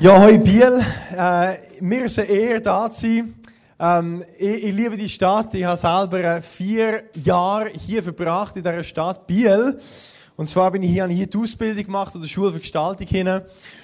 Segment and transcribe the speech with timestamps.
[0.00, 0.82] Ja, hoi Biel.
[1.16, 3.34] Äh, mir ist eine Ehre, da zu sein.
[3.78, 5.54] Ähm, ich, ich, liebe die Stadt.
[5.54, 9.78] Ich habe selber äh, vier Jahre hier verbracht, in dieser Stadt Biel.
[10.34, 13.40] Und zwar bin ich hier, hier die Ausbildung gemacht, oder Schule für Gestaltung hin.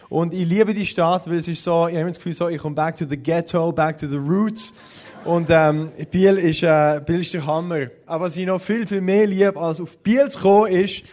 [0.09, 2.59] Und ich liebe die Stadt, weil es ist so, ich habe das Gefühl, so, ich
[2.59, 4.73] komme back to the ghetto, back to the roots.
[5.25, 7.87] Und ähm, Biel, ist, äh, Biel ist der Hammer.
[8.07, 11.05] Aber was ich noch viel, viel mehr liebe, als auf Biel zu kommen, ist,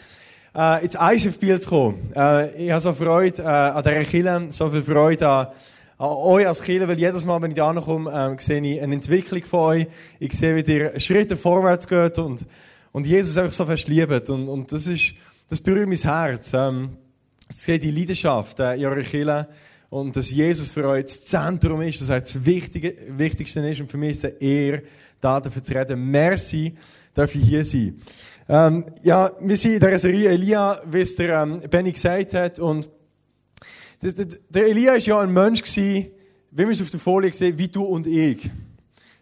[0.58, 2.12] äh, ins ISF-Biel zu kommen.
[2.16, 5.48] Äh, ich habe so Freude äh, an dieser Kille, so viel Freude an,
[6.00, 8.96] an euch als Kille, weil jedes Mal, wenn ich da ankomme, äh, sehe ich eine
[8.96, 9.88] Entwicklung von euch.
[10.20, 12.46] Ich sehe, wie ihr Schritte vorwärts geht und,
[12.92, 14.30] und Jesus einfach so fest liebt.
[14.30, 15.14] Und, und das ist,
[15.48, 16.52] das berührt mein Herz.
[16.54, 16.98] Ähm,
[17.66, 19.48] geht die Leidenschaft äh, in eurer Kille
[19.90, 23.90] und dass Jesus für euch das Zentrum ist, dass er das Wichtige, Wichtigste ist und
[23.90, 24.84] für mich ist es eine Ehre,
[25.22, 26.12] da zu reden.
[26.12, 26.74] Merci,
[27.14, 27.96] darf ich hier sein.
[28.50, 32.60] Ähm, ja, wir sind in der Serie Elia, wie es der ähm, Benny gesagt hat.
[32.60, 32.90] Und
[34.02, 36.12] der, der, der Elia war ja ein Mensch, gewesen,
[36.52, 38.50] wie wir es auf der Folie sehen, wie du und ich.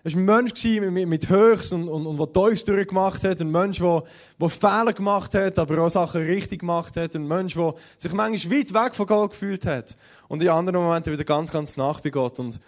[0.04, 3.42] Er war ein Mensch mit, mit Höchst und, und, und der Teufels durchgemacht hat.
[3.42, 4.04] Ein Mensch, der,
[4.40, 7.16] der Fehler gemacht hat, aber auch Sachen richtig gemacht hat.
[7.16, 9.98] Ein Mensch, der sich manchmal weit weg von Gott gefühlt hat.
[10.28, 12.38] Und in anderen Momenten wieder ganz, ganz nach bei Gott.
[12.38, 12.60] Und,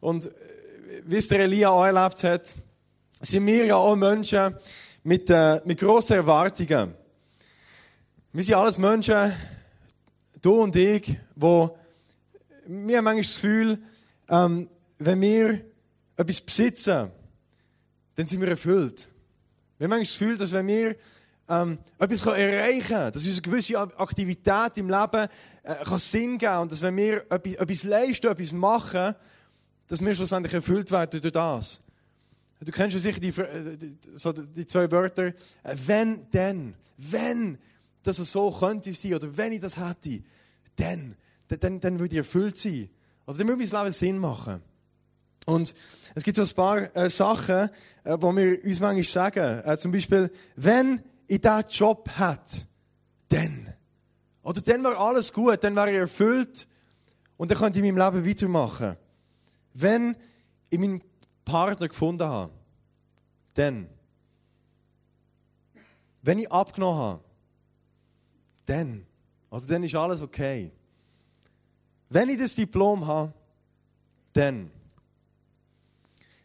[0.00, 0.30] und äh,
[1.06, 2.52] wie es der Elia auch erlebt hat,
[3.20, 4.56] sind wir ja auch Menschen,
[5.02, 6.94] mit, äh, mit grossen Erwartungen.
[8.32, 9.32] Wir sind alles Menschen,
[10.42, 11.76] du und ich, wo
[12.66, 13.78] wir haben manchmal das Gefühl,
[14.28, 15.60] ähm, wenn wir
[16.16, 17.10] etwas besitzen,
[18.14, 19.08] dann sind wir erfüllt.
[19.78, 20.96] Wir haben manchmal das Gefühl, dass wenn wir
[21.48, 25.28] ähm, etwas erreichen können, dass unsere gewisse Aktivität im Leben
[25.62, 29.14] äh, kann Sinn geben und dass wenn wir etwas, etwas leisten, etwas machen,
[29.88, 31.82] dass wir schlussendlich erfüllt werden durch das.
[32.60, 33.78] Du kennst ja sicher die, äh,
[34.14, 35.26] so die zwei Wörter.
[35.28, 35.34] Äh,
[35.86, 36.74] wenn, denn.
[36.96, 37.58] Wenn
[38.02, 40.22] das so könnte sein, oder wenn ich das hätte,
[40.76, 41.16] dann,
[41.48, 42.90] dann, dann würde ich erfüllt sein.
[43.26, 44.62] Oder dann würde mein Leben Sinn machen.
[45.46, 45.74] Und
[46.14, 47.70] es gibt so ein paar äh, Sachen,
[48.04, 49.62] äh, wo wir uns manchmal sagen.
[49.64, 52.66] Äh, zum Beispiel, wenn ich diesen Job hätte,
[53.28, 53.72] dann.
[54.42, 56.66] Oder dann wäre alles gut, dann wäre ich erfüllt
[57.36, 58.96] und dann könnte ich in meinem Leben weitermachen.
[59.72, 60.16] Wenn
[60.68, 61.00] ich meinen
[61.50, 62.52] Partner gefunden habe,
[63.54, 63.88] dann.
[66.22, 67.24] Wenn ich abgenommen habe,
[68.66, 69.06] dann.
[69.50, 70.70] Also dann ist alles okay.
[72.08, 73.32] Wenn ich das Diplom habe,
[74.32, 74.70] dann.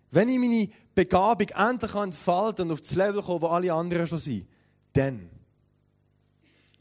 [0.09, 4.17] Wenn ich meine Begabung endlich entfalten und auf das Level komme, wo alle anderen schon
[4.17, 4.47] sind,
[4.93, 5.29] dann.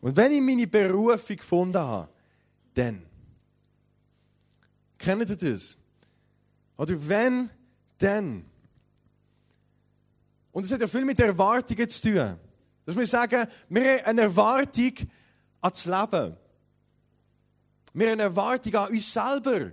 [0.01, 2.09] Und wenn ich meine Berufung gefunden habe,
[2.75, 3.03] dann.
[4.99, 5.77] Kennt ihr das?
[6.77, 7.51] Oder wenn,
[7.99, 8.45] dann.
[10.53, 12.39] Und es hat ja viel mit Erwartungen zu tun.
[12.85, 14.93] Dass wir sagen, wir haben eine Erwartung
[15.61, 16.37] an das Leben.
[17.95, 19.73] Wir haben eine Erwartung an uns selber.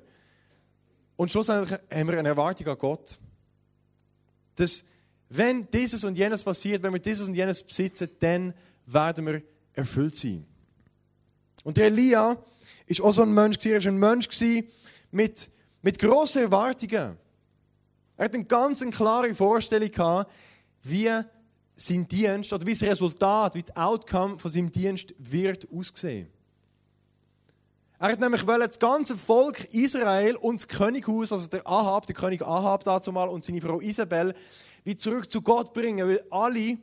[1.15, 3.19] Und schlussendlich haben wir eine Erwartung an Gott.
[4.55, 4.85] Dass,
[5.29, 8.53] wenn dieses und jenes passiert, wenn wir dieses und jenes besitzen, dann
[8.85, 9.43] werden wir
[9.73, 10.45] erfüllt sein.
[11.63, 12.37] Und der Elia
[12.85, 14.27] ist auch so ein Mensch, er war ein Mensch
[15.11, 15.49] mit,
[15.81, 17.17] mit grossen Erwartungen.
[18.21, 20.31] Er hat eine ganz klare Vorstellung gehabt,
[20.83, 21.09] wie
[21.73, 26.29] sein Dienst oder wie das Resultat, wie das Outcome von seinem Dienst wird aussehen.
[27.97, 32.43] Er hat nämlich das ganze Volk Israel und das Könighaus, also der Ahab, der König
[32.43, 34.35] Ahab dazu mal und seine Frau Isabel,
[34.83, 36.77] wie zurück zu Gott bringen, weil alle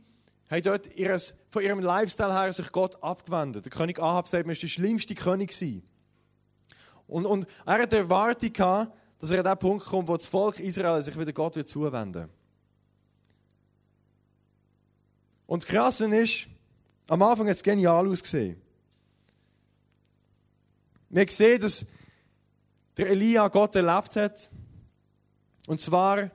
[0.51, 3.65] haben dort ihres, von ihrem Lifestyle her sich Gott abgewendet.
[3.65, 5.55] Der König Ahab sagt, er war der schlimmste König.
[7.07, 10.27] Und, und er hat die Erwartung gehabt, dass er an den Punkt kommt, wo das
[10.27, 12.29] Volk Israel sich wieder Gott wird zuwenden.
[15.47, 16.47] Und das Krasse ist,
[17.09, 18.61] am Anfang hat es genial ausgesehen.
[21.09, 21.87] Wir sehen, dass
[22.99, 24.51] der Elia Gott erlebt hat.
[25.67, 26.31] Und zwar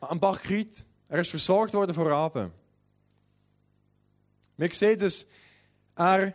[0.00, 0.84] am Bach Krit.
[1.08, 2.52] Er ist versorgt worden vor Abend.
[4.56, 5.28] Wir sehen, dass
[5.96, 6.34] er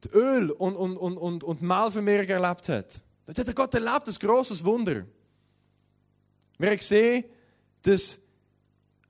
[0.00, 3.00] das Öl und, und, und, und, und Mehlvermehrung erlebt hat.
[3.34, 5.04] Das hat Gott erlebt, ein grosses Wunder.
[6.56, 7.24] Wir haben gesehen,
[7.82, 8.20] dass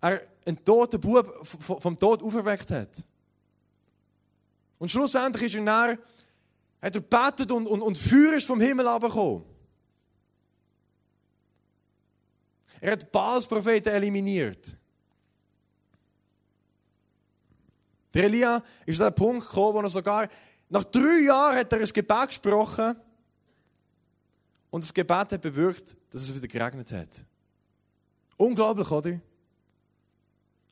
[0.01, 3.05] er einen toten Bub vom Tod auferweckt hat.
[4.79, 5.99] Und schlussendlich ist er dann,
[6.83, 9.45] hat er betet und, und, und Feuer ist vom Himmel abgekommen.
[12.81, 14.77] Er hat Baals Propheten eliminiert.
[18.15, 20.29] Der Elia ist an den Punkt gekommen, wo er sogar
[20.69, 22.97] nach drei Jahren hat er ein Gebet gesprochen
[24.71, 27.25] und das Gebet hat bewirkt, dass es wieder geregnet hat.
[28.37, 29.21] Unglaublich, oder?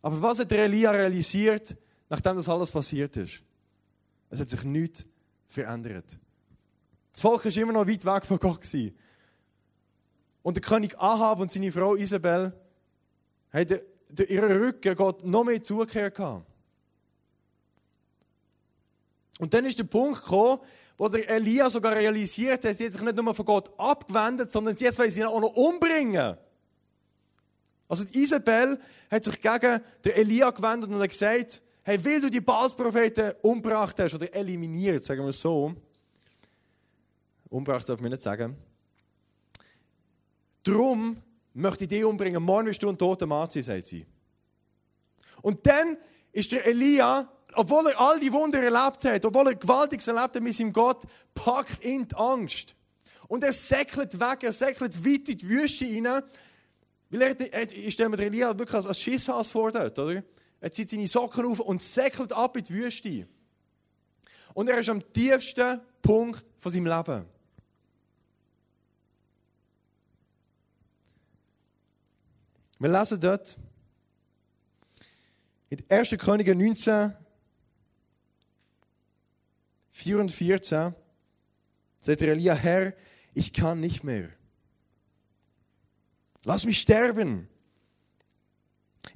[0.03, 1.77] Aber was hat Elia realisiert,
[2.09, 3.43] nachdem das alles passiert ist?
[4.31, 5.07] Es hat sich nichts
[5.47, 6.19] verändert.
[7.13, 8.61] Das Volk war immer noch weit weg von Gott.
[10.43, 12.53] Und der König Ahab und seine Frau Isabel
[13.53, 13.81] haben
[14.29, 16.47] ihren Rücken Gott noch mehr zugekehrt gehabt.
[19.39, 20.61] Und dann ist der Punkt gekommen,
[20.97, 24.77] wo der Elia sogar realisiert hat, sie hat sich nicht nur von Gott abgewendet, sondern
[24.77, 26.37] jetzt will sie ihn auch noch umbringen.
[27.89, 28.79] Also die Isabel
[29.11, 33.99] hat sich gegen den Elia gewendet und hat gesagt, hey, will du die Balspropheten umgebracht
[34.01, 35.75] hast oder eliminiert, sagen wir es so.
[37.49, 38.57] Umgebracht darf man nicht sagen.
[40.65, 41.23] Drum
[41.55, 42.43] möchte ich dich umbringen.
[42.43, 44.05] Morgen wirst du ein toter Mann sein, sagt sie.
[45.43, 45.97] Und dann
[46.33, 50.43] ist der Elia, obwohl er all die Wunder erlebt hat, obwohl er Gewaltiges erlebt hat
[50.43, 51.05] mit seinem Gott,
[51.35, 52.75] packt ihn die Angst.
[53.29, 56.23] Und er säckelt weg, er säckelt weit in die Wüste hinein.
[57.11, 60.23] Weil er, er ich stelle mir Elia wirklich als, als Schisshas vor dort, oder?
[60.61, 63.27] Er zieht seine Socken auf und säckelt ab in die Wüste.
[64.55, 67.27] Und er ist am tiefsten Punkt von seinem Leben.
[72.79, 73.57] Wir lesen dort
[75.71, 76.11] in 1.
[76.19, 77.15] Könige 19,
[79.97, 80.95] 4 und 14,
[82.01, 82.93] sagt der Elia, Herr,
[83.33, 84.29] ich kann nicht mehr.
[86.45, 87.49] Lass mich sterben.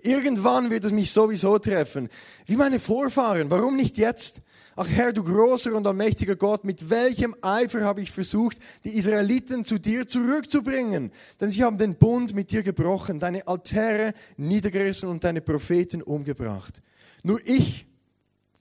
[0.01, 2.09] Irgendwann wird es mich sowieso treffen.
[2.47, 3.51] Wie meine Vorfahren.
[3.51, 4.41] Warum nicht jetzt?
[4.75, 9.67] Ach Herr, du großer und allmächtiger Gott, mit welchem Eifer habe ich versucht, die Israeliten
[9.67, 11.13] zu dir zurückzubringen?
[11.43, 16.83] Denn sie haben den Bund mit dir gebrochen, deine Altäre niedergerissen und deine Propheten umgebracht.
[17.23, 17.87] Nur ich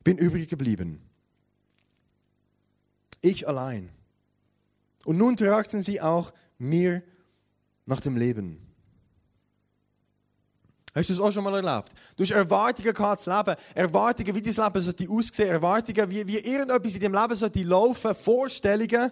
[0.03, 1.08] bin übrig geblieben.
[3.21, 3.89] Ich allein.
[5.05, 7.03] Und nun tragten sie auch mir
[7.85, 8.65] nach dem Leben.
[10.95, 11.91] Hast du das auch schon mal erlebt?
[12.17, 13.59] Du hast Erwartungen gehabt, das Leben.
[13.75, 15.49] Erwartungen, wie dein Leben sollte aussehen.
[15.49, 18.15] Erwartungen, wie, wie irgendetwas in deinem Leben sollte laufen.
[18.15, 19.11] Vorstellungen.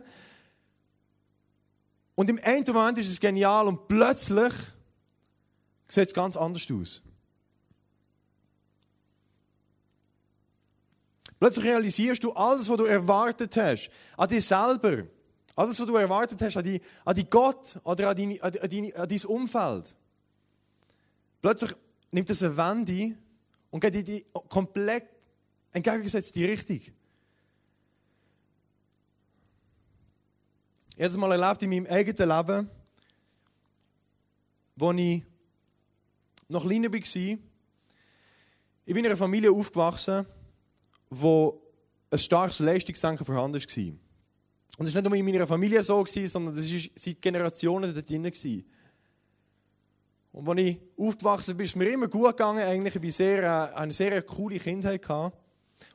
[2.16, 4.54] Und im einen Moment ist es genial und plötzlich
[5.88, 7.04] sieht es ganz anders aus.
[11.40, 15.04] Plötzlich realisierst du alles, was du erwartet hast, an dich selber,
[15.56, 18.96] alles, was du erwartet hast, an, die, an die Gott oder an, deine, an, deine,
[18.96, 19.96] an dein Umfeld.
[21.42, 21.72] Plötzlich
[22.12, 23.16] nimmt es eine Wende
[23.70, 25.08] und geht in die komplett
[25.72, 26.82] entgegengesetzte Richtung.
[30.96, 32.70] Ich habe es mal erlebt in meinem eigenen Leben,
[34.76, 35.24] wo ich
[36.48, 37.00] noch kleiner war.
[37.00, 40.26] Ich bin in einer Familie aufgewachsen,
[41.10, 41.62] wo
[42.10, 43.94] ein starkes Leistungsdenken vorhanden war.
[44.78, 48.10] Und es war nicht nur in meiner Familie so, sondern es war seit Generationen dort
[48.10, 48.32] drin.
[50.32, 52.64] Und als ich aufgewachsen bin, ist mir immer gut gegangen.
[52.64, 55.02] Eigentlich, ich sehr, äh, eine sehr coole Kindheit.
[55.02, 55.36] Gehabt.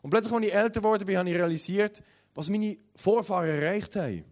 [0.00, 2.02] Und plötzlich, als ich älter geworden bin, habe ich realisiert,
[2.34, 4.24] was meine Vorfahren erreicht haben.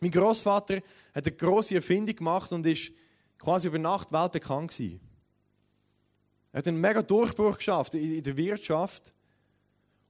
[0.00, 0.76] Mein Großvater
[1.14, 2.92] hat eine grosse Erfindung gemacht und ist
[3.38, 4.78] quasi über Nacht weltbekannt.
[4.80, 9.14] Er hat einen mega Durchbruch geschafft in der Wirtschaft.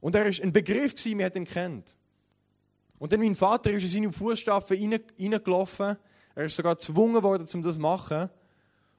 [0.01, 1.97] Und er war ein Begriff, man hat ihn kennt.
[2.99, 5.97] Und dann mein Vater ist in seine Fußstapfen reingelaufen.
[6.35, 8.29] Er ist sogar gezwungen worden, um das zu machen.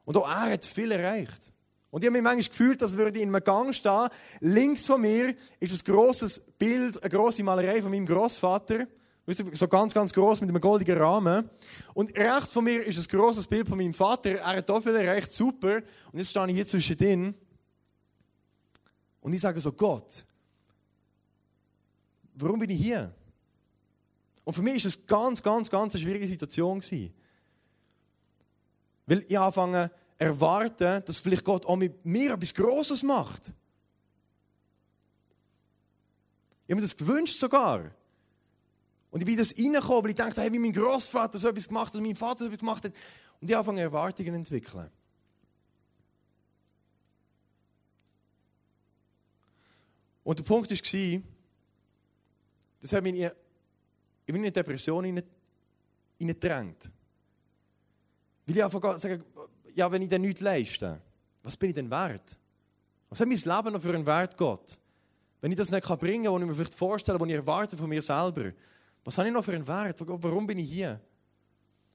[0.06, 1.52] Und auch er hat viel erreicht.
[1.90, 4.10] Und ich habe mich manchmal gefühlt, als würde ich in einem Gang stehen.
[4.42, 8.88] Links von mir ist ein grosses Bild, eine grosse Malerei von meinem Großvater.
[9.26, 11.50] So ganz, ganz groß mit einem goldenen Rahmen.
[11.94, 14.31] Und rechts von mir ist ein grosses Bild von meinem Vater.
[14.31, 15.81] Er hat auch viel erreicht, super.
[16.12, 17.36] Und jetzt stehe ich hier zwischendrin.
[19.19, 20.26] Und ich sage so, Gott,
[22.38, 23.14] warum bin ich hier?
[24.44, 27.14] Und für mich ist es ganz, ganz, ganz eine schwierige Situation gewesen.
[29.06, 33.54] Weil ich anfange erwarten, dass vielleicht Gott auch mit mir etwas Grosses macht.
[36.66, 37.92] Ich habe mir das gewünscht sogar.
[39.12, 41.94] Und ich bin das reingekommen, weil ich dachte, hey, wie mein Großvater so etwas gemacht
[41.94, 42.94] hat, mein Vater so etwas gemacht hat.
[43.40, 44.90] Und ich anfange Erwartungen zu entwickeln.
[50.24, 51.22] Und der Punkt war,
[52.81, 55.24] das hat mich in, eine Depression
[56.19, 56.92] hineingedrängt.
[58.46, 59.24] Weil ich einfach sagen,
[59.74, 61.02] ja, wenn ich dann nichts leiste,
[61.44, 62.38] was bin ich denn wert?
[63.10, 64.80] Was hat mein Leben noch für einen Wert, Gott?
[65.40, 67.90] Wenn ich das nicht bringen kann, was ich mir vielleicht vorstelle, was ich erwarte von
[67.90, 68.52] mir selber,
[69.04, 69.96] was habe ich noch für einen Wert?
[70.00, 71.00] Warum bin ich hier?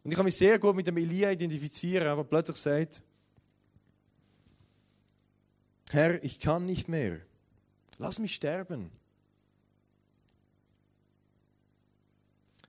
[0.02, 3.02] Und ich kann mich sehr gut mit dem Elia identifizieren, der plötzlich sagt,
[5.90, 7.20] Herr, ich kann nicht mehr.
[7.98, 8.90] Lass mich sterben.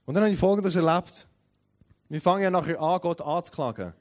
[0.06, 1.26] Und dann habe ich Folgendes erlebt.
[2.08, 3.94] Wir fangen ja nachher an, Gott anzuklagen.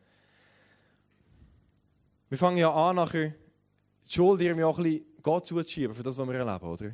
[2.30, 6.18] Wir fangen ja an, nachher die Schuld irgendwie auch ein bisschen Gott zuzuschieben für das,
[6.18, 6.94] was wir erleben, oder?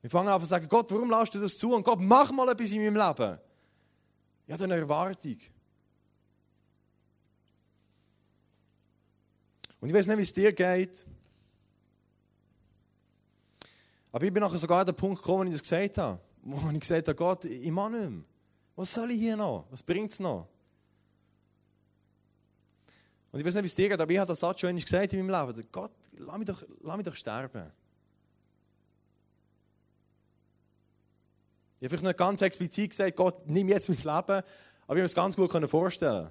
[0.00, 1.72] Wir fangen an zu sagen, Gott, warum lässt du das zu?
[1.74, 3.38] Und Gott, mach mal etwas in meinem Leben.
[4.46, 5.38] Ja, eine Erwartung.
[9.80, 11.06] Und ich weiß nicht, wie es dir geht.
[14.12, 16.20] Aber ich bin nachher sogar an den Punkt gekommen, wo ich das gesagt habe.
[16.46, 18.24] Wo ich gesagt habe, Gott, ich mache nicht mehr.
[18.76, 19.66] Was soll ich hier noch?
[19.70, 20.46] Was bringt es noch?
[23.32, 25.12] Und ich weiß nicht, wie es dir geht, aber ich habe das Satz schon gesagt
[25.14, 25.68] in meinem Leben.
[25.72, 27.72] Gott, lass mich doch, lass mich doch sterben.
[31.80, 35.00] Ich habe vielleicht nicht ganz explizit gesagt, Gott, nimm jetzt mein Leben, aber ich habe
[35.00, 36.30] das ganz gut vorstellen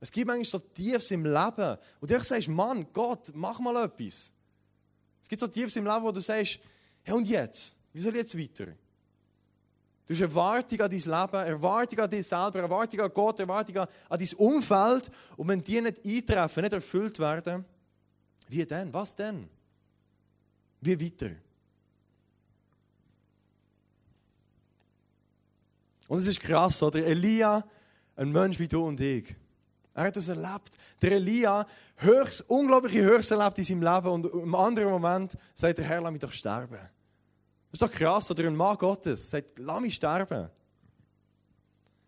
[0.00, 4.32] Es gibt manchmal so Tiefs im Leben, wo du sagst, Mann, Gott, mach mal etwas.
[5.20, 6.60] Es gibt so Tiefs im Leben, wo du sagst,
[7.02, 7.76] hey, und jetzt?
[7.96, 8.72] Wie soll ich jetzt weiter?
[10.04, 13.88] Du hast Erwartung an dein Leben, Erwartung an dich selber, Erwartung an Gott, Erwartung an
[14.10, 15.10] dein Umfeld.
[15.38, 17.64] Und wenn die nicht eintreffen, nicht erfüllt werden,
[18.48, 18.92] wie denn?
[18.92, 19.48] Was denn?
[20.82, 21.30] Wie weiter?
[26.08, 27.02] Und es ist krass, oder?
[27.02, 27.66] Elia,
[28.14, 29.34] ein Mensch wie du und ich.
[29.94, 30.76] Er hat das erlebt.
[31.00, 35.86] Der Elia, höchst, unglaubliche Höchst erlebt in seinem Leben und im anderen Moment sagt der
[35.86, 36.90] Herr, lass mich doch sterben.
[37.78, 40.48] Das ist doch krass, oder ein Mann Gottes sagt, lass mich sterben.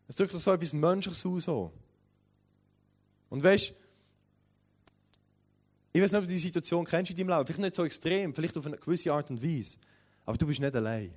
[0.07, 1.73] Es drückt so etwas Menschliches aus.
[3.29, 3.75] Und weißt
[5.93, 7.47] ich weiß nicht, ob du die Situation kennst in deinem Leben.
[7.47, 9.79] Vielleicht nicht so extrem, vielleicht auf eine gewisse Art und Weise.
[10.25, 11.13] Aber du bist nicht allein.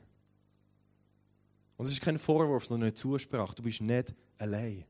[1.77, 3.55] Und es ist kein Vorwurf, sondern eine Zusprache.
[3.55, 4.84] Du bist nicht allein.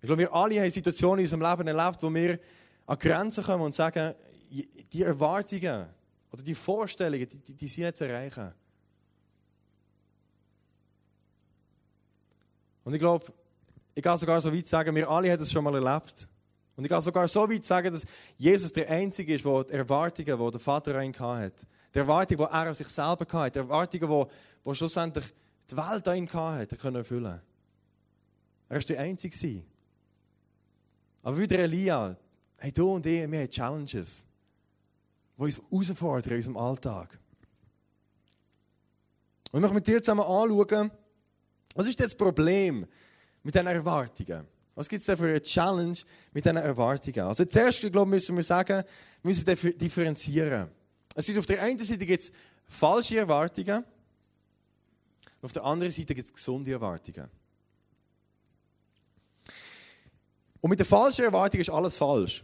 [0.00, 2.40] Ich glaube, wir alle haben Situationen in unserem Leben erlebt, wo wir
[2.86, 4.14] an Grenzen kommen und sagen,
[4.92, 5.94] die Erwartungen
[6.30, 8.52] oder die Vorstellungen, die, die sind nicht zu erreichen.
[12.84, 13.24] Und ich glaube,
[13.94, 16.28] ich kann sogar so weit sagen, wir alle haben das schon mal erlebt.
[16.76, 18.06] Und ich kann sogar so weit sagen, dass
[18.36, 22.38] Jesus der Einzige ist, der die Erwartungen, die der Vater an ihn hatte, die Erwartungen,
[22.38, 25.24] die er an sich selber hatte, die Erwartungen, die, die schlussendlich
[25.70, 27.40] die Welt an ihn hatte, können erfüllen.
[28.68, 29.62] Er war der Einzige.
[31.22, 32.16] Aber wie der Elia,
[32.58, 34.26] hey, du und ich, wir haben Challenges,
[35.36, 37.18] die uns herausfordern in unserem Alltag.
[39.52, 40.90] Und ich möchte mit dir zusammen anschauen,
[41.74, 42.86] was ist das Problem
[43.42, 44.46] mit diesen Erwartungen?
[44.74, 45.96] Was gibt es da für eine Challenge
[46.32, 47.20] mit diesen Erwartungen?
[47.20, 48.84] Also zuerst, ich glaube, müssen wir sagen,
[49.22, 50.70] wir müssen differenzieren.
[51.14, 52.32] Es ist auf der einen Seite gibt es
[52.66, 53.84] falsche Erwartungen,
[55.42, 57.30] auf der anderen Seite gibt es gesunde Erwartungen.
[60.60, 62.42] Und mit der falschen Erwartung ist alles falsch.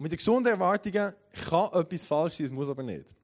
[0.00, 1.12] Und mit den gesunden Erwartungen
[1.46, 3.14] kann etwas falsch sein, es muss aber nicht.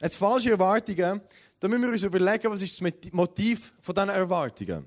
[0.00, 1.20] Jetzt falsche Erwartungen,
[1.58, 4.86] da müssen wir uns überlegen, was ist das Motiv von diesen Erwartungen.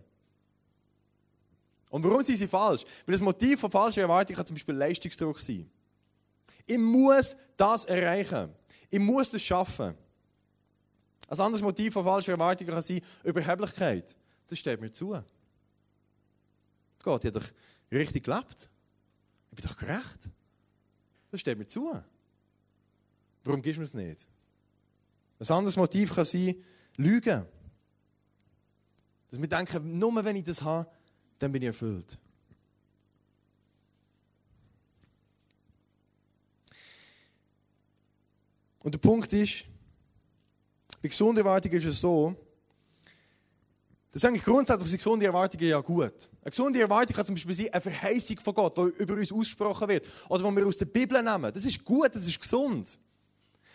[1.89, 2.85] Und warum sind sie falsch?
[3.05, 5.69] Weil das Motiv von falschen Erwartungen kann zum Beispiel Leistungsdruck sein.
[6.65, 8.49] Ich muss das erreichen.
[8.89, 9.93] Ich muss das schaffen.
[11.27, 14.15] Ein anderes Motiv von falschen Erwartungen kann sein Überheblichkeit.
[14.47, 15.21] Das steht mir zu.
[17.01, 17.47] Gott, habe doch
[17.91, 18.69] richtig gelebt.
[19.53, 20.31] Ich bin doch gerecht.
[21.29, 22.01] Das steht mir zu.
[23.43, 24.27] Warum gibst du mir es nicht?
[25.39, 26.55] Ein anderes Motiv kann sein,
[26.97, 27.45] Lügen.
[29.29, 30.89] Dass wir denken, nur wenn ich das habe,
[31.37, 32.17] dann bin ich erfüllt.
[38.83, 39.65] Und der Punkt ist,
[40.99, 42.35] bei gesunder Erwartung ist es so,
[44.13, 46.29] das ist eigentlich grundsätzlich sind gesunde Erwartungen ja gut.
[46.43, 49.87] Eine gesunde Erwartung kann zum Beispiel sein, eine Verheißung von Gott, die über uns ausgesprochen
[49.87, 50.07] wird.
[50.29, 51.51] Oder die wir aus der Bibel nehmen.
[51.51, 52.99] Das ist gut, das ist gesund.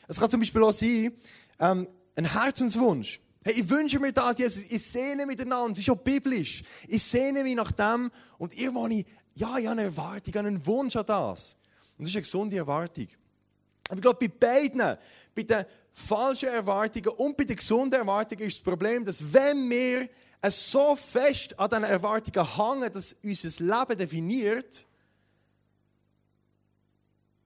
[0.07, 1.12] Es kann zum Beispiel auch sein,
[1.59, 3.21] ähm, ein Herzenswunsch.
[3.42, 4.62] Hey, ich wünsche mir das, Jesus.
[4.71, 5.73] Ich sehne miteinander.
[5.73, 6.62] Es ist auch biblisch.
[6.87, 8.09] Ich sehne mich nach dem.
[8.38, 11.57] Und irgendwann, ich, ja, ich habe eine Erwartung, ich habe einen Wunsch an das.
[11.99, 13.09] Und das ist eine gesunde Erwartung.
[13.88, 14.99] Aber ich glaube, bei beiden,
[15.35, 20.09] bei den falschen Erwartungen und bei den gesunden Erwartungen ist das Problem, dass wenn wir
[20.47, 24.87] so fest an diesen Erwartungen hängen, dass unser Leben definiert,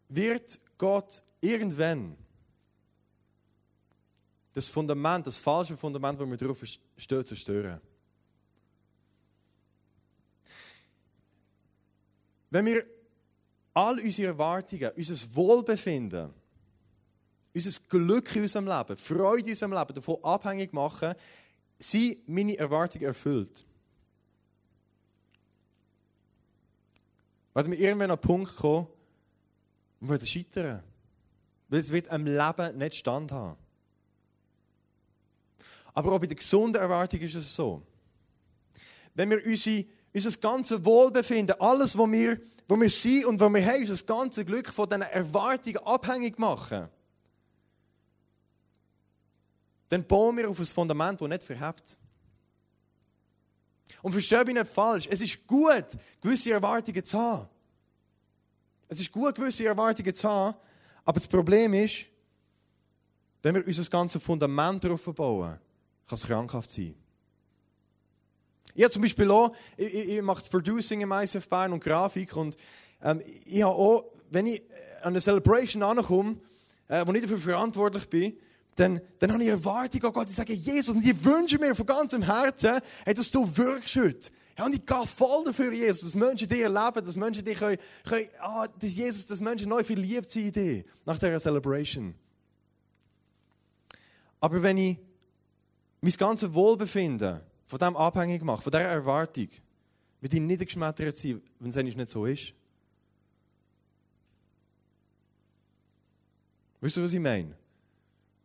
[0.08, 2.16] wird Gott irgendwann
[4.52, 6.62] das Fundament, das falsche Fundament, wo wir drauf
[6.96, 7.80] stehen, zerstören.
[12.50, 12.84] Wenn wir
[13.72, 16.34] all unsere Erwartungen, unser Wohlbefinden,
[17.54, 21.14] unser Glück in unserem Leben, Freude in unserem Leben davon abhängig machen,
[21.82, 23.66] sind meine Erwartungen erfüllt.
[27.54, 28.86] Werden wir irgendwann an einen Punkt kommen,
[30.00, 30.82] wo wir scheitern.
[31.68, 33.56] Weil es wird am Leben nicht standhaben.
[35.94, 37.82] Aber auch bei der gesunden Erwartung ist es so.
[39.14, 39.84] Wenn wir unsere,
[40.14, 44.46] unser ganzes Wohlbefinden, alles, was wir, wo wir sind und wo wir haben, unser ganzes
[44.46, 46.88] Glück von diesen Erwartungen abhängig machen,
[49.92, 51.98] dann bauen wir auf ein Fundament, das nicht verhebt.
[54.00, 55.84] Und verstehe mich nicht falsch, es ist gut,
[56.22, 57.46] gewisse Erwartungen zu haben.
[58.88, 60.56] Es ist gut, gewisse Erwartungen zu haben,
[61.04, 62.06] aber das Problem ist,
[63.42, 65.58] wenn wir unser ganzes Fundament darauf bauen,
[66.08, 66.94] kann es krankhaft sein.
[68.74, 71.84] Ich habe zum Beispiel auch, ich, ich, ich mache das Producing im ICF Bayern und
[71.84, 72.56] Grafik und
[73.02, 74.62] ähm, ich habe auch, wenn ich
[75.02, 76.38] an eine Celebration ankomme,
[76.88, 78.38] äh, wo ich dafür verantwortlich bin,
[78.76, 80.28] dann, dann habe ich Erwartung an Gott.
[80.28, 84.30] Ich sage, Jesus, und ich wünsche mir von ganzem Herzen, hey, dass du wirkst heute.
[84.58, 87.78] Ja, und ich gehe voll dafür, Jesus, dass Menschen dir erleben, dass Menschen dich können,
[88.06, 92.14] können ah, dass Jesus, dass Menschen neu verliebt sind in dich, nach dieser Celebration.
[94.40, 94.98] Aber wenn ich
[96.00, 99.48] mein ganzes Wohlbefinden von dem abhängig mache, von dieser Erwartung,
[100.20, 102.52] wird ich niedergeschmettert sein, wenn es eigentlich nicht so ist.
[106.80, 107.61] Wisst ihr, was ich meine?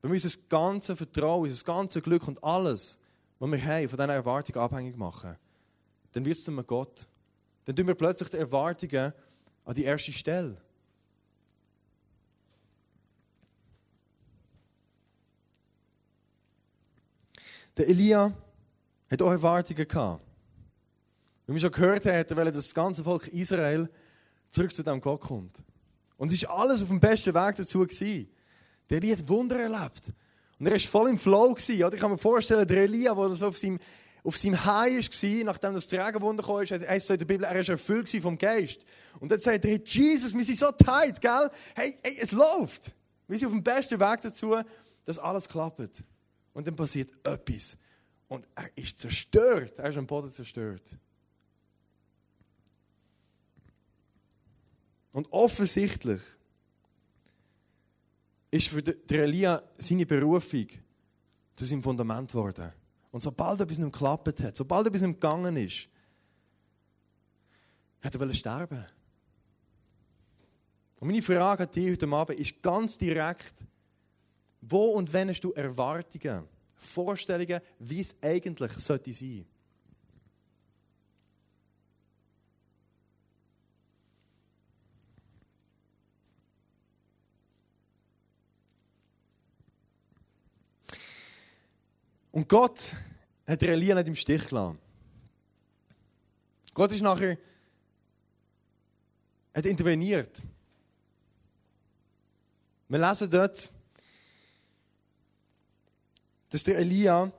[0.02, 3.00] Wenn wir unser ganzes Vertrauen, unser ganzes Glück und alles,
[3.40, 5.36] was wir haben, von dieser Erwartung abhängig machen,
[6.12, 7.08] dann wird es zu einem Gott.
[7.66, 9.14] Dann tun wir plötzlich die Erwartungen
[9.66, 10.62] an die erste Stelle.
[17.76, 18.34] Der Elia
[19.10, 20.24] hat auch Erwartungen gehabt.
[21.46, 23.90] Wie wir schon gehört haben, dass das ganze Volk Israel
[24.50, 25.64] zurück zu dem Gott kommt.
[26.18, 27.80] Und es war alles auf dem besten Weg dazu.
[27.80, 28.30] Gewesen.
[28.90, 30.14] Der Elia hat Wunder erlebt.
[30.60, 31.54] Und er war voll im Flow.
[31.54, 31.94] Gewesen.
[31.94, 33.80] Ich kann mir vorstellen, der Elia, der so auf seinem,
[34.24, 38.10] auf seinem High war, nachdem das Trägerwunder kam, heißt in der Bibel, er war erfüllt
[38.22, 38.86] vom Geist.
[39.20, 41.50] Und dann sagt er, hey, Jesus, wir sind so tight, gell?
[41.76, 42.94] Hey, hey, es läuft.
[43.28, 44.56] Wir sind auf dem besten Weg dazu,
[45.06, 46.04] dass alles klappt.
[46.54, 47.78] Und dann passiert etwas.
[48.28, 49.78] Und er ist zerstört.
[49.80, 50.98] Er ist am Boden zerstört.
[55.14, 56.22] Und offensichtlich
[58.52, 60.68] ist für den Elia seine Berufung
[61.56, 62.72] zu seinem Fundament geworden.
[63.12, 65.90] Und sobald etwas nicht geklappt hat, sobald etwas nicht gegangen ist,
[68.02, 68.86] hat er sterben.
[71.00, 73.66] Und meine Frage an dich heute Abend ist ganz direkt,
[74.62, 76.46] wo und wenn hast du Erwartungen,
[76.76, 79.46] Vorstellungen, wie es eigentlich sollte sein?
[92.38, 92.94] Und Gott
[93.48, 94.78] hat Elia nicht im Stich gelassen.
[96.76, 97.36] Gott ist nachher
[99.56, 100.44] hat interveniert.
[102.90, 103.72] Wir lesen dort,
[106.50, 107.32] dass der Elia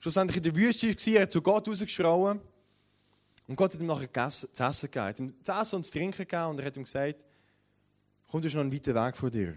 [0.00, 2.40] schlussendlich in der Wüste war, er hat zu Gott rausgeschrauen
[3.46, 5.06] und Gott hat ihm nachher zu essen gegeben.
[5.06, 7.24] Hat ihm zu essen und zu trinken gegeben und er hat ihm gesagt,
[8.26, 9.56] komm, du hast noch einen weiten Weg vor dir.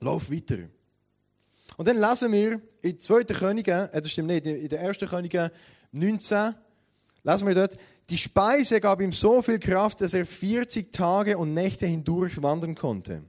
[0.00, 0.68] Lauf weiter.
[1.80, 3.24] Und dann lesen wir in 2.
[3.24, 4.98] Könige, äh, das stimmt nicht, in der 1.
[4.98, 5.50] Könige
[5.92, 6.54] 19,
[7.22, 7.78] lesen wir dort,
[8.10, 12.74] die Speise gab ihm so viel Kraft, dass er 40 Tage und Nächte hindurch wandern
[12.74, 13.22] konnte.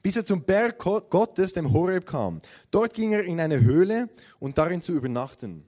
[0.00, 2.38] Bis er zum Berg Gottes, dem Horeb, kam.
[2.70, 5.64] Dort ging er in eine Höhle und darin zu übernachten.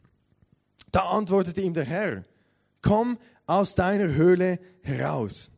[0.92, 2.22] Da antwortete ihm der Herr,
[2.80, 3.18] komm
[3.48, 5.50] aus deiner Höhle heraus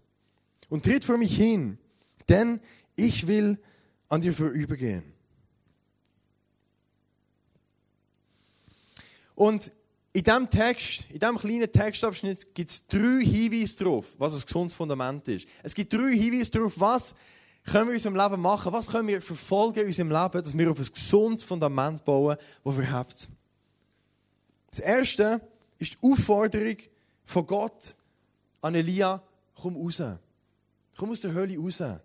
[0.70, 1.76] und tritt vor mich hin,
[2.30, 2.60] denn
[2.96, 3.58] ich will
[4.08, 5.17] an dir vorübergehen.
[9.38, 9.70] Und
[10.12, 14.74] in diesem Text, in diesem kleinen Textabschnitt gibt es drei Hinweise darauf, was ein gesundes
[14.74, 15.46] Fundament ist.
[15.62, 17.14] Es gibt drei Hinweise darauf, was
[17.62, 20.70] können wir in unserem Leben machen, was können wir verfolgen in unserem Leben, dass wir
[20.72, 23.28] auf ein gesundes Fundament bauen, das verhebt.
[24.72, 25.40] Das erste
[25.78, 26.76] ist die Aufforderung
[27.24, 27.94] von Gott
[28.60, 29.22] an Elia,
[29.54, 30.02] komm raus.
[30.96, 31.80] Komm aus der Hölle raus.
[31.80, 32.00] Und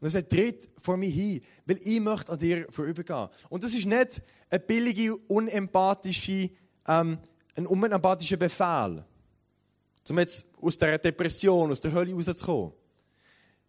[0.00, 3.28] er sagt, tritt vor mich hin, weil ich möchte an dir vorübergehen.
[3.48, 6.50] Und das ist nicht eine billige, unempathische,
[6.86, 7.18] ähm,
[7.56, 9.04] ein unempathischer Befehl,
[10.08, 12.72] um jetzt aus der Depression, aus der Hölle rauszukommen.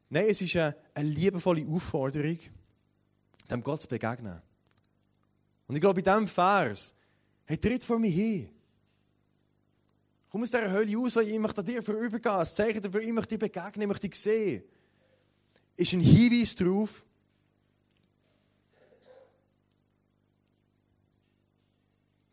[0.10, 2.38] Nein, es ist eine, eine liebevolle Aufforderung,
[3.50, 4.41] dem Gott zu begegnen.
[5.67, 6.96] Und ich glaube, in diesem Vers,
[7.46, 8.50] hey, tritt vor mich hin.
[10.30, 12.36] Komm aus dieser Hölle raus, ich möchte dir vorübergehen.
[12.36, 14.63] Das Zeichen dafür, ich möchte dich begegnen, ich möchte dich sehen
[15.76, 17.06] ist ein Hinweis darauf,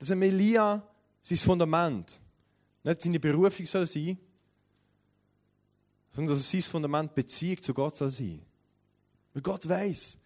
[0.00, 0.82] dass ein Elia
[1.20, 2.20] sein Fundament
[2.82, 4.18] nicht seine Berufung soll sein,
[6.10, 8.40] sondern dass sein Fundament Beziehung zu Gott soll sein.
[9.34, 10.18] Weil Gott weiß,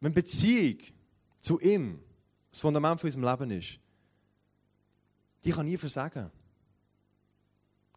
[0.00, 0.78] wenn Beziehung
[1.38, 2.00] zu ihm
[2.50, 3.78] das Fundament von unserem Leben ist,
[5.44, 6.30] die kann nie versagen.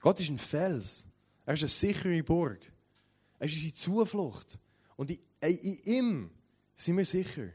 [0.01, 1.07] Gott ist ein Fels.
[1.45, 2.59] Er ist eine sichere Burg.
[3.39, 4.59] Er ist unsere Zuflucht.
[4.97, 6.31] Und in, in ihm
[6.75, 7.47] sind wir sicher.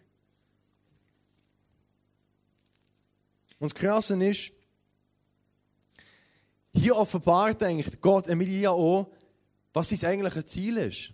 [3.63, 4.51] Und das Krasse ist,
[6.75, 9.09] hier offenbart eigentlich Gott Emilia auch,
[9.73, 11.13] was sein eigentliches Ziel ist.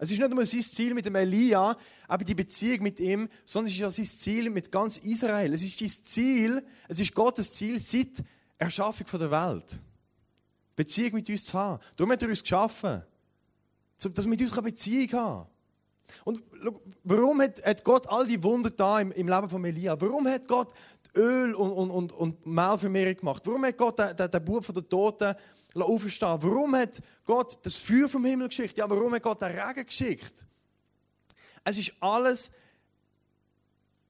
[0.00, 1.76] Es ist nicht nur sein Ziel mit dem Elia,
[2.08, 5.54] aber die Beziehung mit ihm, sondern es ist ja sein Ziel mit ganz Israel.
[5.54, 8.24] Es ist sein Ziel, es ist Gottes Ziel seit
[8.58, 9.78] Erschaffung der Welt.
[10.74, 11.80] Beziehung mit uns zu haben.
[11.94, 13.04] Darum hat er uns geschaffen.
[14.02, 15.50] Dass wir mit uns eine Beziehung haben.
[16.24, 16.42] Und
[17.04, 20.00] warum hat, Gott all die Wunder da im Leben von Elia?
[20.00, 20.72] Warum hat Gott
[21.16, 23.42] Öl und, und, und, und Mehl für Meere gemacht?
[23.46, 25.34] Warum hat Gott den, den, den Bub von den Toten
[25.74, 28.76] auferstehen Warum hat Gott das Feuer vom Himmel geschickt?
[28.78, 30.44] Ja, warum hat Gott den Regen geschickt?
[31.64, 32.50] Es ist alles,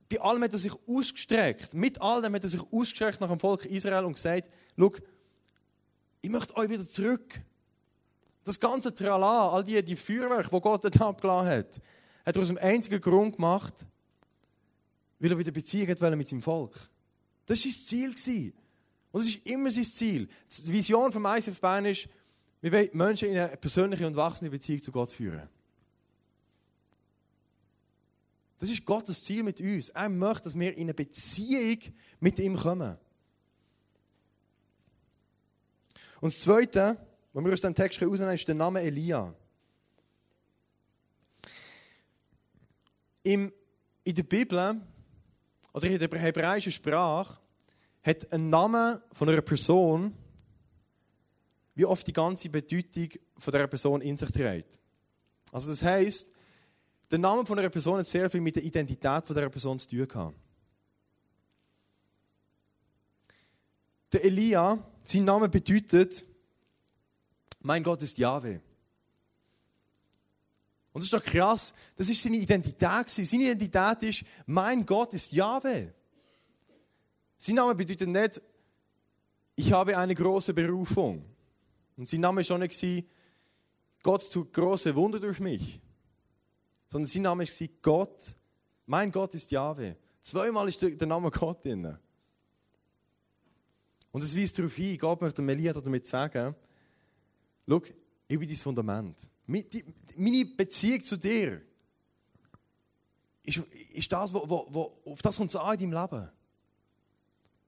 [0.08, 1.74] bei allem hat er sich ausgestreckt.
[1.74, 4.92] Mit all dem hat er sich ausgestreckt nach dem Volk Israel und gesagt, schau,
[6.22, 7.40] ich möchte euch wieder zurück.
[8.44, 11.80] Das ganze Trala, all die, die Feuerwerke, die Gott dort abgelassen hat,
[12.26, 13.74] hat er aus dem einzigen Grund gemacht,
[15.18, 16.89] weil er wieder Beziehung hat mit seinem Volk.
[17.50, 18.54] Das war sein Ziel.
[19.10, 20.28] Und das ist immer sein Ziel.
[20.48, 22.08] Die Vision vom ICF Bern ist,
[22.60, 25.48] wir wollen Menschen in eine persönliche und wachsende Beziehung zu Gott führen.
[28.56, 29.88] Das ist Gottes Ziel mit uns.
[29.88, 31.80] Er möchte, dass wir in eine Beziehung
[32.20, 32.96] mit ihm kommen.
[36.20, 39.34] Und das Zweite, was wir aus dem Text herausnehmen, ist der Name Elia.
[43.24, 43.52] In
[44.06, 44.80] der Bibel
[45.72, 47.39] oder in der hebräischen Sprache
[48.02, 50.14] hat ein Name von einer Person
[51.74, 53.08] wie oft die ganze Bedeutung
[53.38, 54.78] von der Person in sich trägt.
[55.52, 56.34] Also das heißt,
[57.10, 59.88] der Name von einer Person hat sehr viel mit der Identität von der Person zu
[59.88, 60.36] tun gehabt.
[64.12, 66.24] Der Elia, sein Name bedeutet,
[67.60, 68.60] mein Gott ist Yahweh.
[70.92, 71.74] Und das ist doch krass.
[71.96, 73.08] Das ist seine Identität.
[73.08, 75.88] Seine Identität ist, mein Gott ist Yahweh.
[77.42, 78.42] Sein Name bedeutet nicht,
[79.56, 81.24] ich habe eine große Berufung.
[81.96, 83.06] Und sein Name war schon nicht,
[84.02, 85.80] Gott tut große Wunder durch mich.
[86.86, 88.36] Sondern sein Name war Gott,
[88.84, 89.96] mein Gott ist Jahwe.
[90.20, 91.96] Zweimal ist der Name Gott drin.
[94.12, 96.54] Und es weist darauf hin, Gott möchte Melia damit sagen,
[97.66, 97.82] schau,
[98.28, 99.30] ich bin dein Fundament.
[99.46, 101.62] Meine Beziehung zu dir
[103.42, 106.30] ist, ist das, wo, wo, wo, auf das kommt es an in deinem Leben.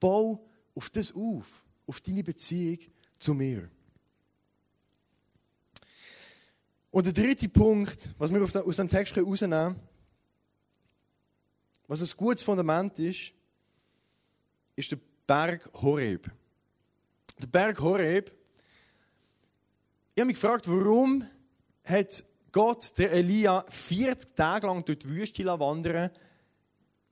[0.02, 2.78] Bau auf das auf, auf deine Beziehung
[3.20, 3.70] zu mir.
[6.90, 9.88] Und der dritte Punkt, was wir aus dem Text herausnehmen können,
[11.86, 13.32] was ein gutes Fundament ist,
[14.74, 16.28] ist der Berg Horeb.
[17.40, 18.32] Der Berg Horeb,
[20.14, 21.24] ich habe mich gefragt, warum
[21.84, 26.10] hat Gott der Elia 40 Tage lang durch die Wüste wandern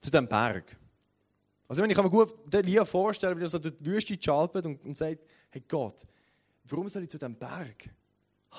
[0.01, 0.80] zu diesem Berg?
[1.71, 4.67] Also wenn ich mir gut den Elia vorstellen, wie er so durch die Wüste schaltet
[4.67, 6.03] und, und sagt, hey Gott,
[6.65, 7.89] warum soll ich zu diesem Berg?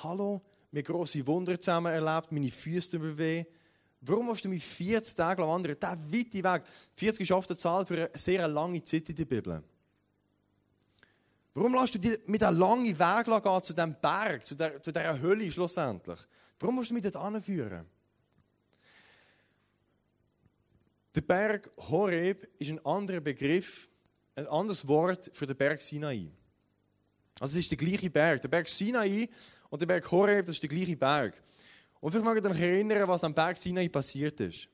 [0.02, 0.40] Hallo,
[0.72, 3.46] wir grosse Wunder zusammen erlebt, meine Füße tun.
[4.00, 5.76] Warum musst du mich 40 Tage wandern?
[5.78, 6.64] Der weite Weg.
[6.94, 9.62] 40 ist oft eine Zahl für eine sehr lange Zeit in der Bibel.
[11.54, 14.94] Warum lässt du dich mit einem langen Weg gehen zu diesem Berg, zu, der, zu
[14.94, 16.20] dieser Hölle schlussendlich?
[16.60, 17.86] Warum musst du mich dort anführen?
[21.14, 23.90] Der Berg Horeb ist ein anderer Begriff,
[24.36, 26.32] ein anderes Wort für den Berg Sinai.
[27.40, 28.42] Also es ist der gleiche Berg.
[28.42, 29.28] Der Berg Sinai
[29.70, 31.42] und der Berg Horeb, das ist der gleiche Berg.
[32.00, 34.70] Und vielleicht mag ich mich erinnern, was am Berg Sinai passiert ist.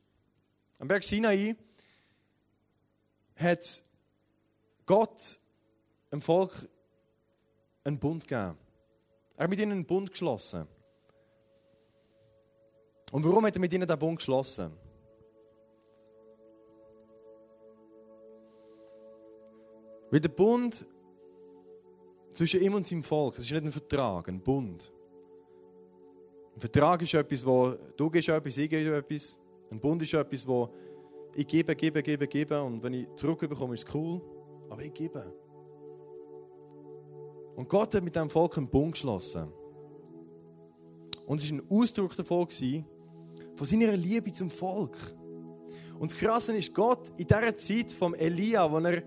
[0.78, 1.56] Am Berg Sinai
[3.36, 3.84] hat
[4.86, 5.40] Gott
[6.12, 6.52] dem Volk
[7.84, 8.58] einen Bund gegeben.
[9.36, 10.68] Er hat mit ihnen einen Bund geschlossen.
[13.12, 14.87] Und warum hat er mit ihnen den Bund geschlossen?
[20.10, 20.88] Weil der Bund
[22.32, 24.92] zwischen ihm und seinem Volk, das ist nicht ein Vertrag, ein Bund.
[26.56, 29.40] Ein Vertrag ist etwas, wo du gibst etwas, ich gebe etwas.
[29.70, 30.70] Ein Bund ist etwas, wo
[31.36, 34.22] ich gebe, gebe, gebe, gebe und wenn ich zurückbekomme, ist es cool.
[34.70, 35.34] Aber ich gebe.
[37.56, 39.52] Und Gott hat mit diesem Volk einen Bund geschlossen.
[41.26, 44.98] Und es war ein Ausdruck davon, von seiner Liebe zum Volk.
[46.00, 49.04] Und das Krasse ist, Gott in dieser Zeit vom Elia, wo er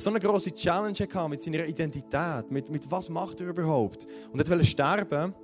[0.00, 4.08] so eine große Challenge hatte mit seiner Identität, mit, mit was macht er überhaupt.
[4.32, 5.34] Und er wollte sterben.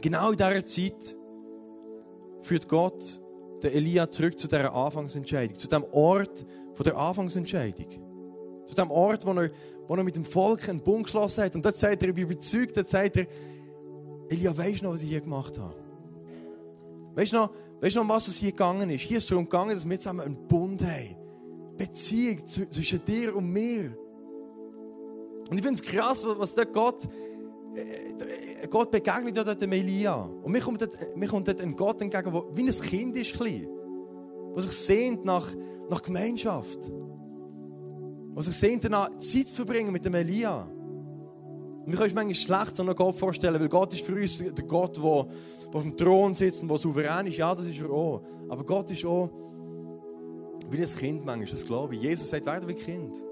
[0.00, 1.16] Genau in dieser Zeit
[2.40, 3.20] führt Gott
[3.62, 7.86] den Elia zurück zu dieser Anfangsentscheidung, zu dem Ort von der Anfangsentscheidung.
[8.66, 9.50] Zu dem Ort, wo er,
[9.86, 11.54] wo er mit dem Volk einen Bund geschlossen hat.
[11.54, 13.26] Und dort sagt er, ich bin überzeugt, dort sagt er,
[14.28, 15.74] Elia, weisst du noch, was ich hier gemacht habe?
[17.14, 17.50] Weißt du noch,
[17.80, 19.02] weißt du noch, was es hier gegangen ist?
[19.02, 21.21] Hier ist es darum gegangen, dass wir zusammen einen Bund haben.
[21.86, 23.96] Beziehung zwischen dir und mir.
[25.50, 27.08] Und ich finde es krass, was der Gott,
[27.74, 30.14] äh, Gott begegnet ja dort dem Elia.
[30.14, 33.38] Und mir kommt dort, mir kommt dort ein Gott entgegen, der wie ein Kind ist,
[33.40, 35.52] der sich sehnt nach,
[35.90, 36.78] nach Gemeinschaft.
[36.88, 40.62] Der sich sehnt danach, Zeit zu verbringen mit dem Elia.
[40.62, 44.38] Und wir können uns manchmal schlecht so einen Gott vorstellen, weil Gott ist für uns
[44.38, 47.38] der Gott, der, der auf dem Thron sitzt und der souverän ist.
[47.38, 48.22] Ja, das ist er auch.
[48.48, 49.30] Aber Gott ist auch
[50.72, 52.02] wie ein Kind manchmal, das glaube ich.
[52.02, 53.24] Jesus sagt, werde wie ein Kind.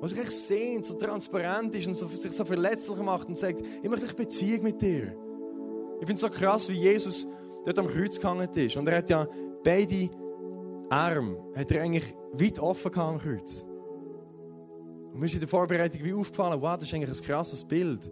[0.00, 3.60] Was sich echt sehnt, so transparent ist und so, sich so verletzlich macht und sagt,
[3.60, 5.16] ich möchte eine Beziehung mit dir.
[6.00, 7.28] Ich finde es so krass, wie Jesus
[7.64, 8.76] dort am Kreuz gehangen ist.
[8.76, 9.26] Und er hat ja
[9.62, 10.10] beide
[10.90, 13.64] Arme, hat er eigentlich weit offen gehabt am Kreuz.
[15.12, 18.10] Und mir ist in der Vorbereitung wie aufgefallen, wow, das ist eigentlich ein krasses Bild.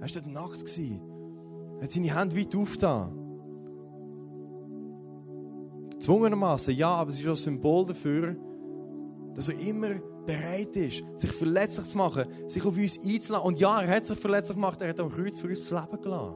[0.00, 0.78] Er war dort nackt.
[0.78, 3.23] Er hat seine Hände weit aufgetan.
[6.04, 8.36] Gezwungenermaßen, ja, aber es ist auch ein Symbol dafür,
[9.34, 9.88] dass er immer
[10.26, 13.46] bereit ist, sich verletzlich zu machen, sich auf uns einzulassen.
[13.46, 16.02] Und ja, er hat sich verletzlich gemacht, er hat am Kreuz für uns das Leben
[16.02, 16.34] gelassen.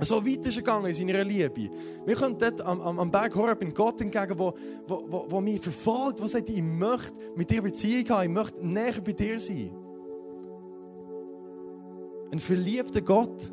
[0.00, 1.70] So weit ist er gegangen in seiner Liebe.
[2.04, 4.52] Wir kommen dort am, am, am Berg Horeb in Gott entgegen, wo,
[4.88, 8.66] wo, wo, wo mich verfolgt, wo sagt, ich möchte mit dir Beziehung haben, ich möchte
[8.66, 9.70] näher bei dir sein.
[12.32, 13.52] Ein verliebter Gott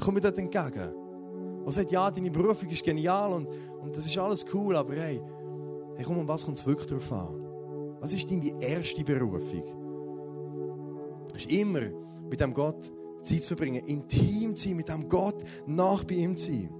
[0.00, 0.92] kommt mir dort entgegen.
[1.64, 3.48] Und sagt, ja, deine Berufung ist genial und,
[3.84, 5.20] und das ist alles cool, aber hey,
[5.96, 7.96] hey komm, um was kommt es wirklich drauf an?
[8.00, 9.62] Was ist deine erste Berufung?
[11.32, 11.80] Das ist immer
[12.30, 16.36] mit dem Gott Zeit zu verbringen, intim zu sein mit dem Gott, nach bei ihm
[16.36, 16.70] zu sein.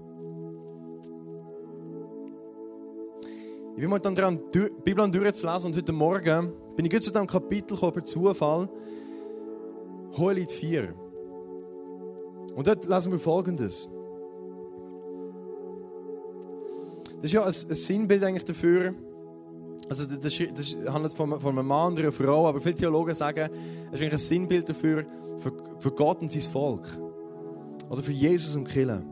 [3.74, 7.26] Ich bin mal dann dran, die Bibel durchzulesen und heute Morgen bin ich zu diesem
[7.26, 8.68] Kapitel gekommen, per Zufall.
[10.16, 10.94] Hohelied 4.
[12.54, 13.88] Und dort lesen wir Folgendes.
[17.24, 18.94] Das ist ja ein, ein Sinnbild eigentlich dafür.
[19.88, 23.48] Also das, das handelt von, von einem Mann oder einer Frau, aber viele Theologen sagen,
[23.48, 25.06] es ist eigentlich ein Sinnbild dafür,
[25.38, 26.86] für, für Gott und sein Volk.
[27.88, 29.02] Oder für Jesus und Kille.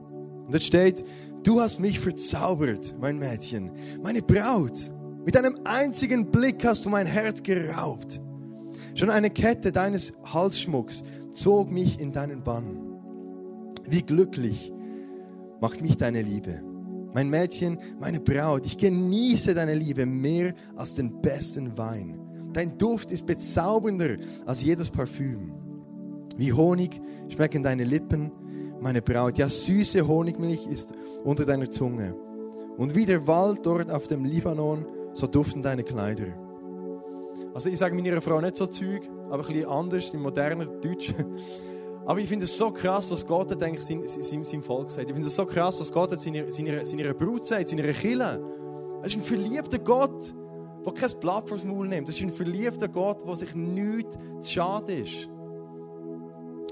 [0.45, 1.03] Und dort steht,
[1.43, 3.71] du hast mich verzaubert, mein Mädchen,
[4.03, 4.91] meine Braut.
[5.25, 8.21] Mit einem einzigen Blick hast du mein Herz geraubt.
[8.95, 12.77] Schon eine Kette deines Halsschmucks zog mich in deinen Bann.
[13.89, 14.71] Wie glücklich
[15.63, 16.72] macht mich deine Liebe.
[17.15, 22.19] Mein Mädchen, meine Braut, ich genieße deine Liebe mehr als den besten Wein.
[22.53, 25.53] Dein Duft ist bezaubernder als jedes Parfüm.
[26.37, 28.31] Wie Honig schmecken deine Lippen,
[28.81, 29.39] meine Braut.
[29.39, 30.95] Ja, süße Honigmilch ist
[31.25, 32.15] unter deiner Zunge.
[32.77, 36.27] Und wie der Wald dort auf dem Libanon, so duften deine Kleider.
[37.55, 41.13] Also ich sage meiner Frau nicht so Zeug, aber ein bisschen anders, in moderner Deutsch.
[42.05, 45.09] Aber ich finde es so krass, was Gott hat eigentlich sein, sein, sein Volk sagt.
[45.09, 48.43] Ich finde es so krass, was Gott hat seiner, seiner, seiner Brut sagt, seiner Kille.
[49.03, 50.35] Es ist ein verliebter Gott,
[50.85, 52.09] der kein Blatt vors Maul nimmt.
[52.09, 55.29] Es ist ein verliebter Gott, der sich nichts zu schade ist.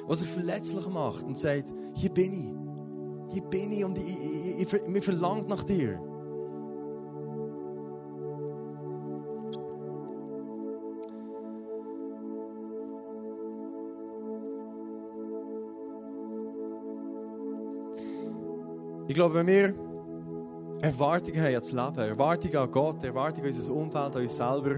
[0.09, 3.35] Der sich verletzlich macht und sagt, hier bin ich.
[3.35, 6.01] Hier bin ich und ich, ich, ich, ich, mir verlangt nach dir.
[19.11, 19.75] Ich glaube, wenn wir
[20.83, 24.75] Erwartungen haben das Leben, Erwartungen an Gott, Erwartungen an unser Umfeld, an uns selber,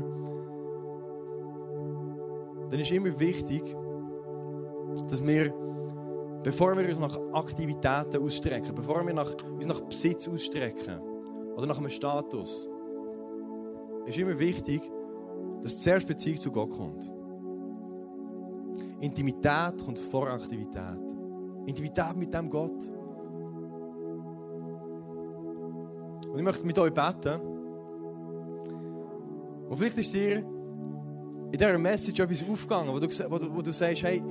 [2.71, 3.63] dann ist immer wichtig,
[5.07, 5.53] dass wir,
[6.43, 10.99] bevor wir uns nach Aktivitäten ausstrecken, bevor wir nach, uns nach Besitz ausstrecken
[11.55, 12.71] oder nach einem Status,
[14.07, 14.81] ist immer wichtig,
[15.63, 17.13] dass zuerst Beziehung zu Gott kommt.
[19.01, 21.19] Intimität kommt vor Aktivität.
[21.67, 23.02] Intimität mit dem Gott.
[26.33, 27.41] Und ich möchte mit euch beten.
[29.69, 33.71] Und vielleicht ist dir in dieser Message etwas aufgegangen, wo du, wo du, wo du
[33.71, 34.23] sagst, hey,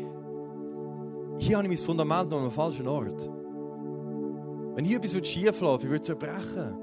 [1.38, 3.30] hier habe ich mein Fundament an einem falschen Ort.
[4.76, 6.74] Wenn hier etwas schief läuft, ich würde es zerbrechen.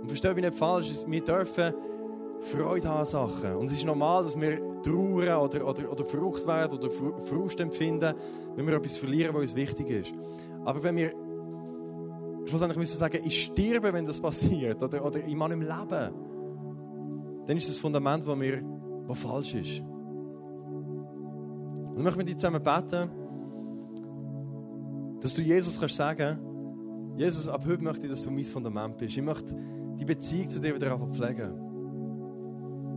[0.00, 1.74] Und verstehe mich nicht falsch, wir dürfen
[2.40, 3.56] Freude haben an Sachen.
[3.56, 8.14] Und es ist normal, dass wir trauern oder, oder, oder verrückt werden oder Frust empfinden,
[8.54, 10.14] wenn wir etwas verlieren, was uns wichtig ist.
[10.64, 11.12] Aber wenn wir
[12.46, 16.14] schlussendlich müssen sagen, ich sterbe, wenn das passiert, oder, oder ich kann nicht leben,
[17.46, 18.62] dann ist das Fundament, das, mir,
[19.06, 19.80] das falsch ist.
[21.90, 23.10] Und ich möchte mit dir zusammen beten,
[25.20, 26.38] dass du Jesus kannst sagen,
[27.16, 29.16] Jesus, ab heute möchte ich, dass du mein Fundament bist.
[29.16, 29.56] Ich möchte
[29.98, 31.54] die Beziehung zu dir wieder pflegen.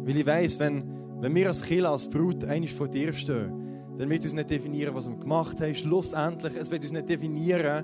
[0.05, 0.83] Weil ich weiß, wenn,
[1.21, 3.51] Wenn wir als Kiel, als Brut eigentlich vor dir stehen,
[3.97, 5.75] dann wird uns nicht definieren, was wir gemacht haben.
[5.75, 7.83] Schlussendlich, es wird uns nicht definieren,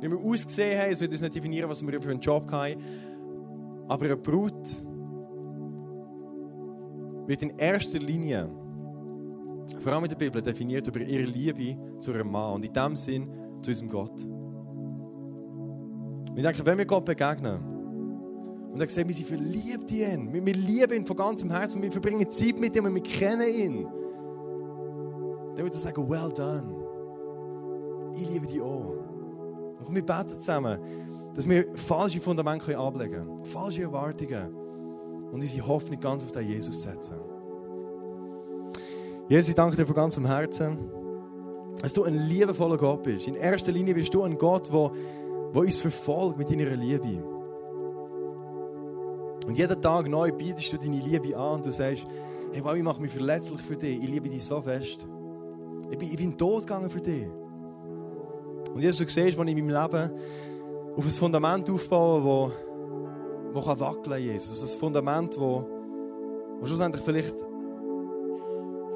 [0.00, 2.76] wie wir ausgesehen haben, es wird uns nicht definieren, was wir für einen Job haben.
[3.88, 4.68] Aber eine Brut
[7.26, 8.50] wird in erster Linie,
[9.78, 12.96] vor allem in der Bibel, definiert über ihre Liebe zu ihrem Mann und in dem
[12.96, 13.28] Sinn
[13.62, 14.24] zu unserem Gott.
[16.30, 17.60] Und ich denke, wenn wir Gott begegnen
[18.72, 21.80] und dann sehen, wir sind verliebt in ihn, wir, wir lieben ihn von ganzem Herzen,
[21.80, 23.84] wir verbringen Zeit mit ihm und wir kennen ihn,
[25.54, 26.74] dann würde ich sagen, well done.
[28.16, 29.03] Ich liebe dich auch.
[29.86, 30.78] Und wir beten zusammen,
[31.34, 34.54] dass wir falsche Fundamente ablegen können, falsche Erwartungen
[35.32, 37.16] und unsere Hoffnung ganz auf den Jesus setzen.
[39.28, 40.90] Jesus, ich danke dir von ganzem Herzen,
[41.80, 43.26] dass du ein liebevoller Gott bist.
[43.26, 44.92] In erster Linie bist du ein Gott, der,
[45.54, 47.24] der uns verfolgt mit deiner Liebe.
[49.46, 52.06] Und jeden Tag neu bietest du deine Liebe an und du sagst,
[52.52, 55.06] hey, wow, ich mache mich verletzlich für dich, ich liebe dich so fest.
[55.90, 57.26] Ich bin, ich bin tot gegangen für dich.
[58.74, 60.10] Und Jesus, du siehst, wenn ich in meinem Leben
[60.96, 62.52] auf ein Fundament aufbaue, wo,
[63.52, 64.60] wo kann wackeln Jesus.
[64.60, 65.64] Also ein Fundament, wo,
[66.58, 67.36] wo schlussendlich vielleicht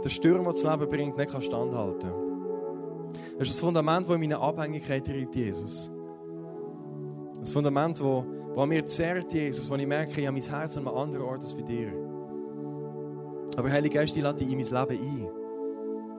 [0.02, 3.08] der Sturm, der das Leben bringt, nicht kann standhalten kann.
[3.38, 5.92] Das ist ein Fundament, das in meine Abhängigkeit treibt, Jesus.
[7.38, 10.76] Ein Fundament, wo, wo an mir zerrt, Jesus, wo ich merke, ich habe mein Herz
[10.76, 11.92] an einem anderen Ort als bei dir.
[13.56, 15.28] Aber Heilige Geist, ich lade dich in mein Leben ein.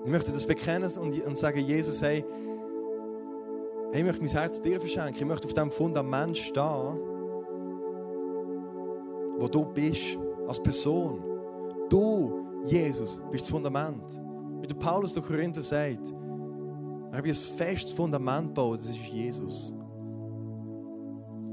[0.06, 2.24] Ich möchte das bekennen und, und sagen, Jesus, hey,
[3.92, 5.16] ich möchte mein Herz dir verschenken.
[5.16, 7.00] Ich möchte auf dem Fundament stehen,
[9.40, 11.22] wo du bist, als Person.
[11.90, 14.22] Du, Jesus, bist das Fundament.
[14.62, 16.14] Wie der Paulus durch Korinther sagt,
[17.12, 19.74] er habe ein festes Fundament gebaut, das ist Jesus.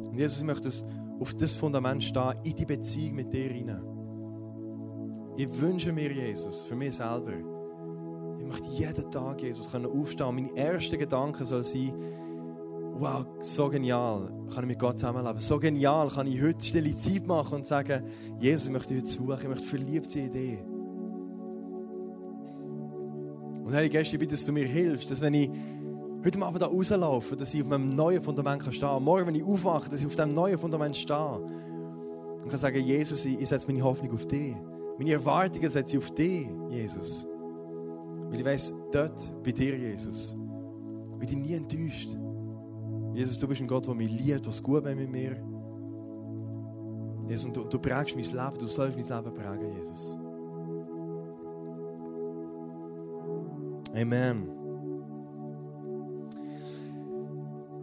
[0.05, 0.71] Und Jesus möchte
[1.19, 3.83] auf das Fundament stehen, in die Beziehung mit dir hinein.
[5.37, 7.33] Ich wünsche mir, Jesus, für mich selber,
[8.39, 10.35] ich möchte jeden Tag, Jesus, können aufstehen.
[10.35, 11.95] Meine ersten Gedanken soll sein,
[12.99, 15.41] wow, so genial, kann ich mit Gott zusammenleben.
[15.41, 18.05] So genial, kann ich heute stille Zeit machen und sagen,
[18.41, 20.59] Jesus, ich möchte heute suchen, ich möchte verliebt sein in dich.
[23.65, 25.51] Und Heilige Geist, ich bitte, dass du mir hilfst, dass wenn ich
[26.25, 29.03] heute Abend da rauslaufe, dass ich auf meinem neuen Fundament stehen kann.
[29.03, 31.41] Morgen, wenn ich aufwache, dass ich auf diesem neuen Fundament stehe.
[32.43, 34.55] Und kann sagen, Jesus, ich setze meine Hoffnung auf dich.
[34.99, 37.27] Meine Erwartungen setze ich auf dich, Jesus.
[38.31, 40.35] Weil ich weiss, dort bei dir, Jesus,
[41.19, 42.17] bin ich nie enttäuscht.
[43.17, 45.37] Jesus, du bist ein Gott, der mich liebt, was gut mit mir.
[47.27, 50.19] Jesus, und du, du prägst mein Leben, du sollst mein Leben prägen, Jesus.
[53.95, 54.51] Amen.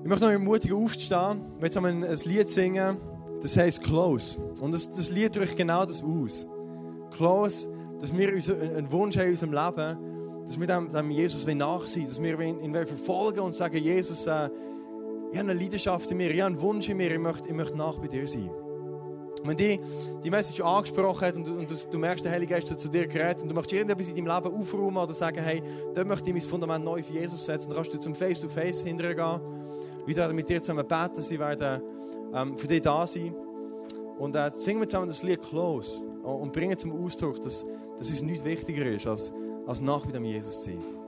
[0.04, 1.42] Ich möchte noch ermutigen, aufzustehen.
[1.58, 2.98] Wir jetzt ein Lied singen,
[3.42, 4.38] das heißt Close.
[4.62, 6.48] Und das, das Lied drückt genau das aus.
[7.10, 7.70] Close,
[8.00, 12.22] dass wir einen Wunsch haben in unserem Leben, dass wir dem, dem Jesus nachsehen dass
[12.22, 14.50] wir ihn, verfolgen und sagen, Jesus, äh,
[15.34, 17.54] ich habe eine Leidenschaft in mir, ich habe einen Wunsch in mir, ich möchte, ich
[17.54, 18.50] möchte nach bei dir sein.
[19.44, 19.80] wenn die,
[20.24, 23.08] die Message angesprochen hat und, und du, du, merkst, der Heilige Geist hat zu dir
[23.08, 25.62] geredet und du möchtest irgendetwas in deinem Leben aufräumen oder sagen, hey,
[25.94, 28.88] dort möchte ich mein Fundament neu für Jesus setzen, dann kannst du zum Face-to-Face -face
[28.88, 29.42] hintergehen.
[30.06, 31.82] Wir werden mit dir zusammen beten, sie werden
[32.34, 33.36] ähm, für dich da sein.
[34.18, 37.66] Und äh, singen wir zusammen das Lied Close und bringen zum Ausdruck, dass,
[37.98, 39.34] dass uns nichts wichtiger ist als
[39.66, 41.03] als nach dem Jesus zu sein.